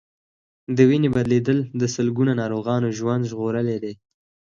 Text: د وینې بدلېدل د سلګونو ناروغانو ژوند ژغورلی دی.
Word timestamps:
د 0.75 0.77
وینې 0.89 1.09
بدلېدل 1.15 1.57
د 1.81 1.83
سلګونو 1.95 2.31
ناروغانو 2.41 2.95
ژوند 2.97 3.27
ژغورلی 3.29 3.77
دی. 3.83 3.93